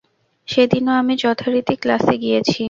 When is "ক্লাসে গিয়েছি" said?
1.81-2.59